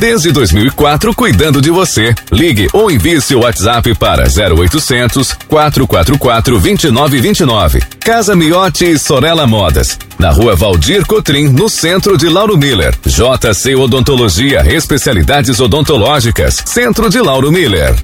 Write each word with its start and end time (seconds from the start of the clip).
Desde 0.00 0.32
2004, 0.32 1.14
cuidando 1.14 1.60
de 1.60 1.70
você. 1.70 2.14
Ligue 2.32 2.68
ou 2.72 2.90
envie 2.90 3.20
seu 3.20 3.40
WhatsApp 3.40 3.94
para 3.96 4.24
0800 4.24 5.34
444 5.46 6.58
2929. 6.58 7.82
Casa 8.00 8.34
Miotti 8.34 8.86
e 8.86 8.98
Sorella 8.98 9.46
Modas. 9.46 9.98
Na 10.18 10.30
rua 10.30 10.56
Valdir 10.56 11.04
Cotrim, 11.04 11.48
no 11.48 11.68
centro 11.68 12.16
de 12.16 12.30
Lauro 12.30 12.56
Miller. 12.56 12.94
JC 13.04 13.74
Odontologia, 13.74 14.64
especialidades 14.74 15.60
odontológicas. 15.60 16.62
Centro 16.64 17.10
de 17.10 17.20
Lauro 17.20 17.52
Miller. 17.52 17.94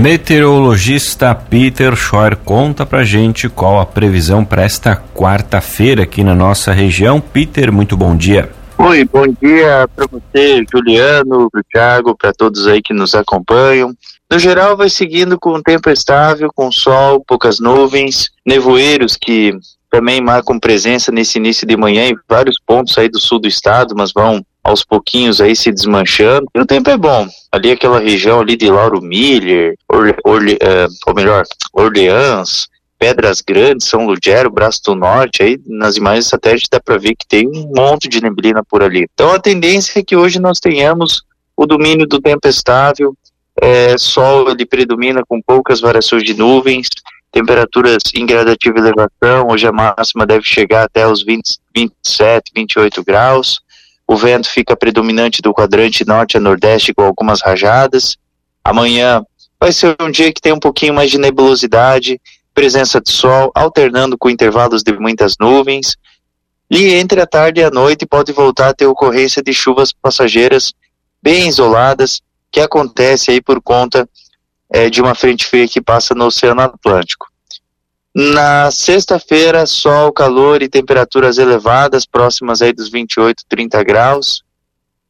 Meteorologista 0.00 1.32
Peter 1.32 1.94
Schor 1.94 2.34
conta 2.44 2.84
pra 2.84 3.04
gente 3.04 3.48
qual 3.48 3.78
a 3.78 3.86
previsão 3.86 4.44
para 4.44 4.64
esta 4.64 5.00
quarta-feira 5.14 6.02
aqui 6.02 6.24
na 6.24 6.34
nossa 6.34 6.72
região. 6.72 7.20
Peter, 7.20 7.70
muito 7.70 7.96
bom 7.96 8.16
dia. 8.16 8.50
Oi, 8.78 9.04
bom 9.04 9.26
dia 9.40 9.88
para 9.94 10.06
você, 10.06 10.64
Juliano, 10.70 11.50
para 11.50 11.60
o 11.60 11.64
Thiago, 11.64 12.16
para 12.16 12.32
todos 12.32 12.66
aí 12.66 12.82
que 12.82 12.92
nos 12.92 13.14
acompanham. 13.14 13.94
No 14.30 14.38
geral, 14.38 14.76
vai 14.76 14.88
seguindo 14.88 15.38
com 15.38 15.54
um 15.54 15.62
tempo 15.62 15.90
estável, 15.90 16.50
com 16.54 16.72
sol, 16.72 17.22
poucas 17.26 17.60
nuvens, 17.60 18.30
nevoeiros 18.44 19.16
que 19.16 19.54
também 19.90 20.22
marcam 20.22 20.58
presença 20.58 21.12
nesse 21.12 21.38
início 21.38 21.66
de 21.66 21.76
manhã 21.76 22.06
em 22.08 22.16
vários 22.28 22.56
pontos 22.66 22.96
aí 22.96 23.08
do 23.08 23.20
sul 23.20 23.38
do 23.38 23.46
estado, 23.46 23.94
mas 23.94 24.10
vão 24.12 24.42
aos 24.64 24.84
pouquinhos 24.84 25.40
aí 25.40 25.54
se 25.54 25.70
desmanchando. 25.70 26.46
E 26.54 26.60
o 26.60 26.66
tempo 26.66 26.88
é 26.88 26.96
bom. 26.96 27.28
Ali 27.50 27.72
aquela 27.72 28.00
região 28.00 28.40
ali 28.40 28.56
de 28.56 28.70
Lauro 28.70 29.02
Miller, 29.02 29.74
Orle, 29.90 30.14
Orle, 30.24 30.54
uh, 30.54 30.88
ou 31.06 31.14
melhor, 31.14 31.44
Orleans, 31.74 32.68
Pedras 33.02 33.40
Grandes, 33.40 33.88
São 33.88 34.06
Lugero, 34.06 34.48
Braço 34.48 34.80
do 34.84 34.94
Norte, 34.94 35.42
aí 35.42 35.60
nas 35.66 35.96
imagens 35.96 36.28
satélites 36.28 36.68
dá 36.70 36.78
para 36.78 36.98
ver 36.98 37.16
que 37.16 37.26
tem 37.26 37.48
um 37.48 37.72
monte 37.74 38.08
de 38.08 38.22
neblina 38.22 38.62
por 38.62 38.80
ali. 38.80 39.08
Então 39.12 39.32
a 39.32 39.40
tendência 39.40 39.98
é 39.98 40.04
que 40.04 40.14
hoje 40.14 40.38
nós 40.38 40.60
tenhamos 40.60 41.24
o 41.56 41.66
domínio 41.66 42.06
do 42.06 42.20
tempo 42.20 42.46
estável, 42.46 43.12
é, 43.60 43.98
sol 43.98 44.48
ele 44.48 44.64
predomina 44.64 45.24
com 45.26 45.42
poucas 45.42 45.80
variações 45.80 46.22
de 46.22 46.32
nuvens, 46.32 46.86
temperaturas 47.32 48.04
em 48.14 48.24
gradativa 48.24 48.78
elevação, 48.78 49.48
hoje 49.50 49.66
a 49.66 49.72
máxima 49.72 50.24
deve 50.24 50.44
chegar 50.44 50.84
até 50.84 51.04
os 51.04 51.24
20, 51.24 51.58
27, 51.74 52.52
28 52.54 53.02
graus, 53.02 53.58
o 54.06 54.14
vento 54.14 54.48
fica 54.48 54.76
predominante 54.76 55.42
do 55.42 55.52
quadrante 55.52 56.06
norte 56.06 56.36
a 56.36 56.40
nordeste 56.40 56.94
com 56.94 57.02
algumas 57.02 57.42
rajadas, 57.42 58.16
amanhã 58.62 59.24
vai 59.58 59.72
ser 59.72 59.96
um 60.00 60.08
dia 60.08 60.32
que 60.32 60.40
tem 60.40 60.52
um 60.52 60.60
pouquinho 60.60 60.94
mais 60.94 61.10
de 61.10 61.18
nebulosidade, 61.18 62.20
presença 62.54 63.00
de 63.00 63.10
sol, 63.10 63.50
alternando 63.54 64.16
com 64.16 64.30
intervalos 64.30 64.82
de 64.82 64.92
muitas 64.98 65.34
nuvens. 65.40 65.96
E 66.70 66.94
entre 66.94 67.20
a 67.20 67.26
tarde 67.26 67.60
e 67.60 67.64
a 67.64 67.70
noite 67.70 68.06
pode 68.06 68.32
voltar 68.32 68.68
a 68.70 68.74
ter 68.74 68.86
ocorrência 68.86 69.42
de 69.42 69.52
chuvas 69.52 69.92
passageiras 69.92 70.72
bem 71.22 71.48
isoladas, 71.48 72.20
que 72.50 72.60
acontece 72.60 73.30
aí 73.30 73.40
por 73.40 73.60
conta 73.60 74.08
é, 74.70 74.88
de 74.88 75.00
uma 75.00 75.14
frente 75.14 75.46
fria 75.46 75.68
que 75.68 75.80
passa 75.80 76.14
no 76.14 76.26
Oceano 76.26 76.62
Atlântico. 76.62 77.32
Na 78.14 78.70
sexta-feira, 78.70 79.64
sol, 79.64 80.12
calor 80.12 80.62
e 80.62 80.68
temperaturas 80.68 81.38
elevadas, 81.38 82.04
próximas 82.04 82.60
aí 82.60 82.72
dos 82.72 82.90
28, 82.90 83.44
30 83.48 83.82
graus. 83.84 84.42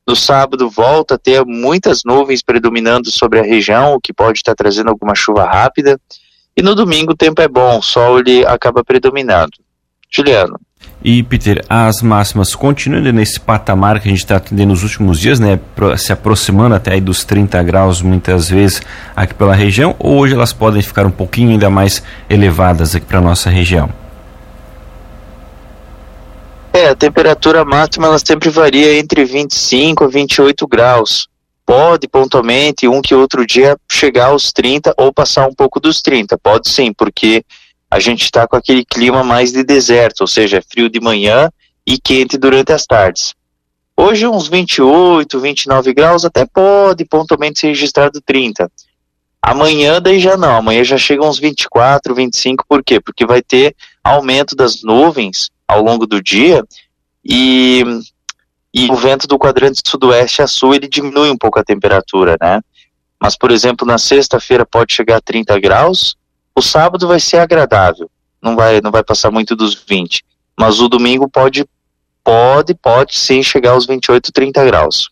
No 0.07 0.15
sábado, 0.15 0.71
volta 0.71 1.15
a 1.15 1.19
ter 1.19 1.45
muitas 1.45 2.03
nuvens 2.05 2.43
predominando 2.43 3.11
sobre 3.11 3.41
a 3.41 3.43
região, 3.43 3.95
o 3.95 4.01
que 4.01 4.13
pode 4.13 4.39
estar 4.39 4.55
trazendo 4.55 4.91
alguma 4.91 5.15
chuva 5.15 5.45
rápida. 5.45 6.01
E 6.57 6.63
no 6.63 6.75
domingo 6.75 7.13
o 7.13 7.17
tempo 7.17 7.41
é 7.41 7.49
bom, 7.49 7.79
o 7.79 7.83
sol 7.83 8.19
ele 8.19 8.45
acaba 8.47 8.85
predominando. 8.85 9.53
Juliano. 10.11 10.61
E, 11.05 11.23
Peter, 11.23 11.65
as 11.69 12.03
máximas 12.03 12.55
continuam 12.55 13.13
nesse 13.13 13.41
patamar 13.41 13.99
que 13.99 14.09
a 14.09 14.11
gente 14.11 14.21
está 14.21 14.37
atendendo 14.37 14.69
nos 14.71 14.83
últimos 14.83 15.19
dias, 15.19 15.41
né? 15.41 15.59
Se 15.97 16.13
aproximando 16.13 16.75
até 16.75 16.93
aí 16.93 17.01
dos 17.01 17.25
30 17.25 17.61
graus 17.63 18.03
muitas 18.03 18.49
vezes 18.49 18.83
aqui 19.17 19.35
pela 19.35 19.55
região, 19.55 19.97
ou 19.99 20.19
hoje 20.19 20.35
elas 20.35 20.53
podem 20.53 20.83
ficar 20.83 21.07
um 21.07 21.11
pouquinho 21.11 21.51
ainda 21.51 21.71
mais 21.71 22.03
elevadas 22.29 22.95
aqui 22.95 23.07
para 23.07 23.21
nossa 23.21 23.51
região? 23.51 23.91
É, 26.73 26.89
a 26.89 26.95
temperatura 26.95 27.65
máxima 27.65 28.07
ela 28.07 28.19
sempre 28.19 28.49
varia 28.49 28.99
entre 28.99 29.25
25 29.25 30.05
a 30.05 30.09
28 30.09 30.67
graus 30.69 31.29
pode 31.65 32.09
pontualmente 32.09 32.89
um 32.89 33.01
que 33.01 33.15
outro 33.15 33.47
dia 33.47 33.77
chegar 33.91 34.27
aos 34.27 34.53
30 34.53 34.95
ou 34.97 35.13
passar 35.13 35.47
um 35.47 35.55
pouco 35.55 35.81
dos 35.81 36.01
30. 36.01 36.37
Pode 36.39 36.69
sim, 36.69 36.93
porque 36.93 37.45
a 37.91 38.01
gente 38.01 38.23
está 38.25 38.47
com 38.47 38.57
aquele 38.57 38.85
clima 38.85 39.23
mais 39.23 39.53
de 39.53 39.63
deserto, 39.63 40.23
ou 40.23 40.27
seja, 40.27 40.59
é 40.59 40.63
frio 40.63 40.89
de 40.89 41.01
manhã 41.01 41.51
e 41.87 41.99
quente 41.99 42.39
durante 42.39 42.73
as 42.73 42.87
tardes. 42.87 43.35
Hoje 43.97 44.27
uns 44.27 44.49
28, 44.49 45.39
29 45.39 45.93
graus 45.93 46.25
até 46.25 46.47
pode 46.47 47.05
pontualmente 47.05 47.61
ser 47.61 47.69
registrado 47.69 48.21
30. 48.25 48.71
Amanhã 49.41 50.01
daí 50.01 50.21
já 50.21 50.37
não, 50.37 50.57
amanhã 50.57 50.83
já 50.85 50.97
chega 50.97 51.27
uns 51.27 51.39
24, 51.39 52.15
25, 52.15 52.65
por 52.67 52.83
quê? 52.83 53.01
Porque 53.01 53.27
vai 53.27 53.43
ter 53.43 53.75
aumento 54.03 54.57
das 54.57 54.83
nuvens 54.83 55.51
ao 55.67 55.83
longo 55.83 56.07
do 56.07 56.23
dia 56.23 56.65
e 57.25 57.85
e 58.73 58.91
o 58.91 58.97
vento 58.97 59.27
do 59.27 59.39
quadrante 59.39 59.83
sudoeste 59.87 60.41
a 60.41 60.47
sul 60.47 60.75
ele 60.75 60.89
diminui 60.89 61.31
um 61.31 61.37
pouco 61.37 61.59
a 61.59 61.65
temperatura, 61.65 62.37
né? 62.41 62.61
Mas, 63.21 63.37
por 63.37 63.51
exemplo, 63.51 63.87
na 63.87 63.99
sexta-feira 63.99 64.65
pode 64.65 64.95
chegar 64.95 65.17
a 65.17 65.21
30 65.21 65.59
graus, 65.61 66.17
o 66.57 66.63
sábado 66.63 67.07
vai 67.07 67.21
ser 67.21 67.39
agradável, 67.39 68.11
não 68.43 68.57
vai, 68.57 68.81
não 68.81 68.91
vai 68.91 69.05
passar 69.05 69.31
muito 69.31 69.55
dos 69.55 69.75
20, 69.89 70.25
mas 70.59 70.81
o 70.81 70.89
domingo 70.89 71.29
pode, 71.29 71.65
pode, 72.25 72.75
pode 72.75 73.19
sim 73.19 73.43
chegar 73.43 73.73
aos 73.73 73.87
28, 73.87 74.33
30 74.33 74.65
graus. 74.65 75.11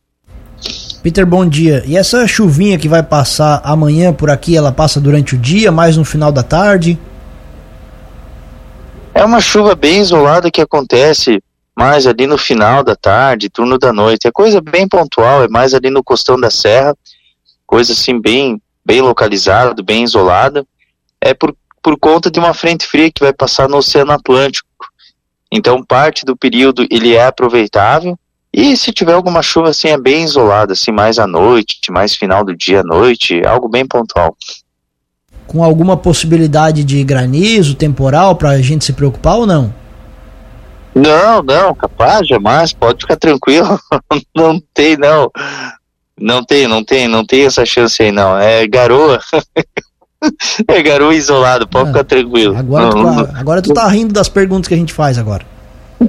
Peter, 1.03 1.25
bom 1.25 1.49
dia. 1.49 1.83
E 1.87 1.97
essa 1.97 2.27
chuvinha 2.27 2.79
que 2.79 2.89
vai 2.89 3.03
passar 3.03 3.61
amanhã 3.65 4.13
por 4.13 4.29
aqui, 4.29 4.57
ela 4.57 4.73
passa 4.73 5.01
durante 5.01 5.35
o 5.35 5.39
dia, 5.39 5.73
mais 5.73 5.97
no 5.97 6.05
final 6.05 6.31
da 6.31 6.43
tarde? 6.43 6.99
É 9.15 9.25
uma 9.25 9.41
chuva 9.41 9.75
bem 9.75 10.01
isolada 10.01 10.51
que 10.51 10.61
acontece 10.61 11.43
mais 11.81 12.07
ali 12.07 12.27
no 12.27 12.37
final 12.37 12.85
da 12.85 12.95
tarde, 12.95 13.49
turno 13.49 13.79
da 13.79 13.91
noite. 13.91 14.29
É 14.29 14.31
coisa 14.31 14.61
bem 14.61 14.87
pontual, 14.87 15.45
é 15.45 15.49
mais 15.49 15.73
ali 15.73 15.89
no 15.89 16.05
costão 16.05 16.39
da 16.39 16.51
serra, 16.51 16.95
coisa 17.67 17.95
assim 17.95 18.21
bem, 18.21 18.61
bem 18.85 19.01
localizada, 19.01 19.83
bem 19.83 20.05
isolada. 20.05 20.63
É 21.19 21.33
por, 21.33 21.57
por 21.83 21.99
conta 21.99 22.31
de 22.31 22.39
uma 22.39 22.53
frente 22.53 22.87
fria 22.87 23.11
que 23.11 23.25
vai 23.25 23.33
passar 23.33 23.67
no 23.67 23.79
Oceano 23.79 24.13
Atlântico. 24.13 24.69
Então, 25.51 25.83
parte 25.83 26.23
do 26.27 26.37
período 26.37 26.87
ele 26.91 27.15
é 27.15 27.25
aproveitável. 27.25 28.15
E 28.53 28.77
se 28.77 28.93
tiver 28.93 29.15
alguma 29.15 29.41
chuva 29.41 29.71
assim, 29.71 29.89
é 29.89 29.97
bem 29.97 30.23
isolada, 30.23 30.75
assim, 30.75 30.93
mais 30.93 31.19
à 31.19 31.27
noite, 31.27 31.91
mais 31.91 32.15
final 32.15 32.45
do 32.45 32.55
dia 32.55 32.81
à 32.81 32.85
noite, 32.85 33.41
algo 33.47 33.71
bem 33.71 33.87
pontual. 33.87 34.37
Com 35.47 35.65
alguma 35.65 35.97
possibilidade 35.97 36.85
de 36.85 37.03
granizo, 37.03 37.75
temporal, 37.75 38.37
para 38.37 38.51
a 38.51 38.61
gente 38.61 38.85
se 38.85 38.93
preocupar 38.93 39.37
ou 39.37 39.47
não? 39.47 39.80
Não, 41.01 41.43
não, 41.43 41.75
capaz, 41.75 42.29
jamais, 42.29 42.73
pode 42.73 43.01
ficar 43.01 43.17
tranquilo. 43.17 43.81
não 44.37 44.61
tem, 44.75 44.97
não. 44.97 45.31
Não 46.19 46.45
tem, 46.45 46.69
não 46.69 46.85
tem, 46.85 47.09
não 47.09 47.25
tem 47.25 47.47
essa 47.47 47.65
chance 47.65 48.03
aí, 48.03 48.13
não. 48.13 48.37
É 48.37 48.67
garoa. 48.67 49.19
é 50.69 50.83
garoa 50.83 51.15
isolado, 51.15 51.67
pode 51.67 51.85
ah, 51.85 51.93
ficar 51.93 52.05
tranquilo. 52.05 52.55
Agora, 52.57 52.85
não, 52.85 52.91
tu, 52.91 52.99
não, 53.03 53.25
tá, 53.25 53.39
agora 53.39 53.63
tu 53.63 53.73
tá 53.73 53.89
rindo 53.89 54.13
das 54.13 54.29
perguntas 54.29 54.69
que 54.69 54.75
a 54.75 54.77
gente 54.77 54.93
faz 54.93 55.17
agora. 55.17 55.47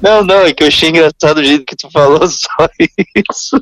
não, 0.00 0.24
não, 0.24 0.40
é 0.40 0.52
que 0.52 0.62
eu 0.62 0.68
achei 0.68 0.90
engraçado 0.90 1.38
o 1.38 1.44
jeito 1.44 1.64
que 1.64 1.76
tu 1.76 1.88
falou 1.92 2.26
só 2.26 2.68
isso. 3.16 3.60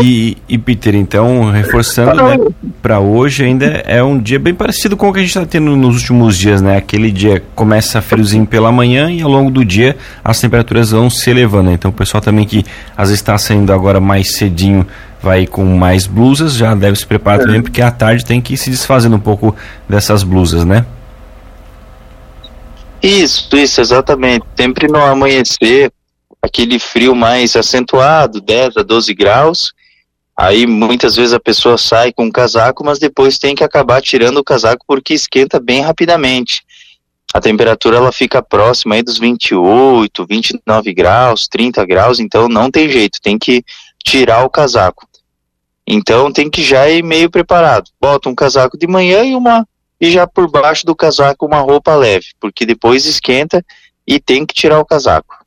E, 0.00 0.36
e 0.48 0.58
Peter, 0.58 0.94
então, 0.94 1.50
reforçando, 1.50 2.22
né, 2.22 2.38
para 2.80 3.00
hoje 3.00 3.44
ainda 3.44 3.66
é 3.86 4.02
um 4.02 4.18
dia 4.18 4.38
bem 4.38 4.54
parecido 4.54 4.96
com 4.96 5.08
o 5.08 5.12
que 5.12 5.18
a 5.18 5.22
gente 5.22 5.30
está 5.30 5.44
tendo 5.44 5.74
nos 5.76 5.96
últimos 5.96 6.36
dias, 6.38 6.60
né? 6.60 6.76
Aquele 6.76 7.10
dia 7.10 7.42
começa 7.54 8.00
friozinho 8.00 8.46
pela 8.46 8.70
manhã 8.70 9.10
e 9.10 9.22
ao 9.22 9.30
longo 9.30 9.50
do 9.50 9.64
dia 9.64 9.96
as 10.22 10.40
temperaturas 10.40 10.90
vão 10.90 11.10
se 11.10 11.30
elevando. 11.30 11.70
Então, 11.70 11.90
o 11.90 11.94
pessoal 11.94 12.20
também 12.20 12.46
que 12.46 12.64
às 12.96 13.08
vezes 13.08 13.20
está 13.20 13.36
saindo 13.38 13.72
agora 13.72 14.00
mais 14.00 14.36
cedinho 14.36 14.86
vai 15.20 15.46
com 15.46 15.64
mais 15.64 16.06
blusas, 16.06 16.54
já 16.54 16.74
deve 16.74 16.96
se 16.96 17.06
preparar 17.06 17.40
é. 17.40 17.44
também, 17.44 17.60
porque 17.60 17.82
à 17.82 17.90
tarde 17.90 18.24
tem 18.24 18.40
que 18.40 18.54
ir 18.54 18.56
se 18.56 18.70
desfazendo 18.70 19.16
um 19.16 19.20
pouco 19.20 19.54
dessas 19.88 20.22
blusas, 20.22 20.64
né? 20.64 20.86
Isso, 23.02 23.48
isso, 23.56 23.80
exatamente. 23.80 24.44
Sempre 24.56 24.88
no 24.88 25.00
amanhecer, 25.00 25.90
aquele 26.42 26.78
frio 26.78 27.14
mais 27.14 27.56
acentuado, 27.56 28.40
10 28.40 28.76
a 28.76 28.82
12 28.82 29.14
graus, 29.14 29.72
Aí 30.40 30.68
muitas 30.68 31.16
vezes 31.16 31.32
a 31.32 31.40
pessoa 31.40 31.76
sai 31.76 32.12
com 32.12 32.26
um 32.26 32.30
casaco, 32.30 32.84
mas 32.84 33.00
depois 33.00 33.38
tem 33.38 33.56
que 33.56 33.64
acabar 33.64 34.00
tirando 34.00 34.38
o 34.38 34.44
casaco 34.44 34.84
porque 34.86 35.12
esquenta 35.12 35.58
bem 35.58 35.80
rapidamente. 35.80 36.62
A 37.34 37.40
temperatura 37.40 37.96
ela 37.96 38.12
fica 38.12 38.40
próxima 38.40 38.94
aí 38.94 39.02
dos 39.02 39.18
28, 39.18 40.24
29 40.24 40.94
graus, 40.94 41.48
30 41.48 41.84
graus, 41.84 42.20
então 42.20 42.48
não 42.48 42.70
tem 42.70 42.88
jeito, 42.88 43.20
tem 43.20 43.36
que 43.36 43.64
tirar 44.04 44.44
o 44.44 44.48
casaco. 44.48 45.08
Então 45.84 46.32
tem 46.32 46.48
que 46.48 46.62
já 46.62 46.88
ir 46.88 47.02
meio 47.02 47.28
preparado. 47.28 47.90
Bota 48.00 48.28
um 48.28 48.34
casaco 48.34 48.78
de 48.78 48.86
manhã 48.86 49.24
e 49.24 49.34
uma 49.34 49.66
e 50.00 50.08
já 50.08 50.24
por 50.24 50.48
baixo 50.48 50.86
do 50.86 50.94
casaco 50.94 51.46
uma 51.46 51.58
roupa 51.58 51.96
leve, 51.96 52.26
porque 52.38 52.64
depois 52.64 53.06
esquenta 53.06 53.60
e 54.06 54.20
tem 54.20 54.46
que 54.46 54.54
tirar 54.54 54.78
o 54.78 54.86
casaco. 54.86 55.37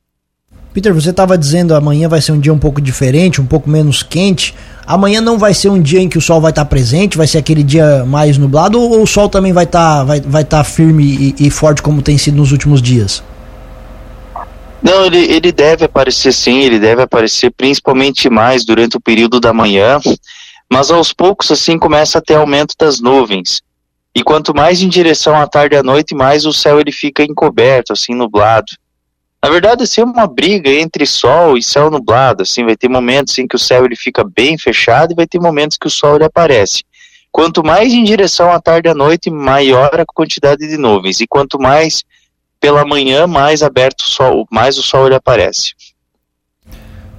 Peter, 0.74 0.94
você 0.94 1.10
estava 1.10 1.38
dizendo 1.38 1.76
amanhã 1.76 2.08
vai 2.08 2.22
ser 2.22 2.32
um 2.32 2.40
dia 2.40 2.54
um 2.54 2.58
pouco 2.58 2.80
diferente, 2.80 3.42
um 3.42 3.46
pouco 3.46 3.70
menos 3.70 4.04
quente. 4.04 4.56
Amanhã 4.88 5.20
não 5.20 5.38
vai 5.38 5.54
ser 5.54 5.70
um 5.70 5.82
dia 5.82 6.00
em 6.00 6.08
que 6.08 6.18
o 6.18 6.22
sol 6.22 6.40
vai 6.40 6.52
estar 6.52 6.64
tá 6.64 6.70
presente, 6.70 7.18
vai 7.18 7.28
ser 7.28 7.40
aquele 7.40 7.62
dia 7.62 8.06
mais 8.06 8.38
nublado 8.38 8.80
ou 8.80 9.02
o 9.02 9.08
sol 9.08 9.28
também 9.28 9.52
vai 9.52 9.66
estar 9.66 9.98
tá, 9.98 10.04
vai, 10.04 10.22
vai 10.22 10.44
tá 10.46 10.64
firme 10.64 11.36
e, 11.38 11.48
e, 11.48 11.50
forte 11.50 11.82
como 11.82 12.02
tem 12.02 12.18
sido 12.18 12.38
nos 12.38 12.54
últimos 12.54 12.82
dias? 12.82 13.22
Não, 14.82 15.06
ele, 15.06 15.18
ele 15.18 15.52
deve 15.52 15.86
aparecer 15.86 16.34
sim, 16.34 16.62
ele 16.62 16.80
deve 16.80 17.02
aparecer 17.02 17.52
principalmente 17.52 18.30
mais 18.30 18.66
durante 18.66 18.96
o 18.96 19.02
período 19.02 19.40
da 19.40 19.54
manhã, 19.54 20.00
mas 20.72 20.90
aos 20.90 21.12
poucos 21.12 21.52
assim 21.52 21.78
começa 21.78 22.18
a 22.18 22.22
ter 22.22 22.36
aumento 22.36 22.74
das 22.80 23.02
nuvens. 23.02 23.62
E 24.16 24.24
quanto 24.24 24.56
mais 24.56 24.82
em 24.82 24.90
direção 24.90 25.36
à 25.36 25.48
tarde 25.48 25.76
e 25.76 25.78
à 25.78 25.84
noite, 25.84 26.16
mais 26.16 26.46
o 26.46 26.52
céu 26.52 26.80
ele 26.80 26.92
fica 26.92 27.24
encoberto, 27.24 27.94
assim, 27.94 28.14
nublado. 28.14 28.74
Na 29.44 29.50
verdade, 29.50 29.84
assim, 29.84 30.02
é 30.02 30.04
uma 30.04 30.28
briga 30.28 30.70
entre 30.70 31.04
sol 31.06 31.58
e 31.58 31.64
céu 31.64 31.90
nublado, 31.90 32.44
assim, 32.44 32.64
vai 32.64 32.78
ter 32.78 32.88
momentos 32.88 33.38
em 33.40 33.48
que 33.48 33.56
o 33.56 33.60
céu 33.60 33.84
ele 33.86 33.96
fica 33.96 34.24
bem 34.24 34.56
fechado 34.56 35.12
e 35.12 35.16
vai 35.16 35.26
ter 35.26 35.40
momentos 35.40 35.78
que 35.78 35.88
o 35.88 35.90
sol 35.90 36.16
ele 36.16 36.26
aparece. 36.26 36.84
Quanto 37.32 37.64
mais 37.64 37.92
em 37.92 38.04
direção 38.04 38.52
à 38.52 38.62
tarde 38.62 38.88
e 38.88 38.92
à 38.92 38.94
noite, 38.94 39.32
maior 39.32 40.00
a 40.00 40.06
quantidade 40.06 40.68
de 40.68 40.78
nuvens, 40.78 41.22
e 41.22 41.28
quanto 41.28 41.60
mais 41.60 42.04
pela 42.60 42.86
manhã, 42.86 43.26
mais 43.26 43.64
aberto 43.64 44.02
o 44.02 44.12
sol, 44.12 44.48
mais 44.52 44.78
o 44.78 44.84
sol 44.84 45.08
ele 45.08 45.16
aparece. 45.16 45.74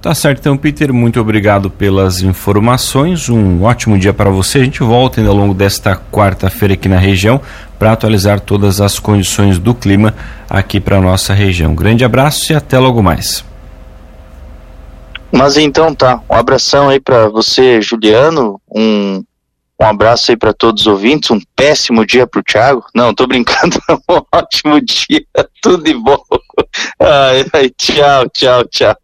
Tá 0.03 0.13
certo, 0.13 0.39
então, 0.39 0.57
Peter, 0.57 0.91
muito 0.91 1.17
obrigado 1.21 1.69
pelas 1.69 2.21
informações. 2.21 3.29
Um 3.29 3.63
ótimo 3.63 3.97
dia 3.97 4.13
para 4.13 4.29
você. 4.29 4.57
A 4.57 4.63
gente 4.65 4.83
volta 4.83 5.21
ainda 5.21 5.31
ao 5.31 5.37
longo 5.37 5.53
desta 5.53 5.95
quarta-feira 5.95 6.73
aqui 6.73 6.89
na 6.89 6.97
região 6.97 7.39
para 7.79 7.93
atualizar 7.93 8.41
todas 8.41 8.81
as 8.81 8.99
condições 8.99 9.57
do 9.57 9.73
clima 9.73 10.13
aqui 10.49 10.81
para 10.81 10.99
nossa 10.99 11.33
região. 11.33 11.73
Grande 11.73 12.03
abraço 12.03 12.51
e 12.51 12.55
até 12.55 12.77
logo 12.77 13.01
mais. 13.01 13.45
Mas 15.31 15.55
então 15.55 15.95
tá, 15.95 16.21
um 16.29 16.35
abração 16.35 16.89
aí 16.89 16.99
para 16.99 17.29
você, 17.29 17.81
Juliano, 17.81 18.59
um, 18.75 19.23
um 19.79 19.85
abraço 19.85 20.31
aí 20.31 20.37
para 20.37 20.51
todos 20.51 20.81
os 20.81 20.87
ouvintes, 20.87 21.31
um 21.31 21.39
péssimo 21.55 22.05
dia 22.05 22.27
para 22.27 22.41
o 22.41 22.43
Thiago. 22.43 22.83
Não, 22.93 23.15
tô 23.15 23.25
brincando, 23.25 23.79
um 24.09 24.21
ótimo 24.33 24.81
dia, 24.81 25.25
tudo 25.61 25.81
de 25.81 25.93
bom. 25.93 26.21
Ai, 26.99 27.45
ai, 27.53 27.69
tchau, 27.69 28.27
tchau, 28.33 28.65
tchau. 28.65 28.97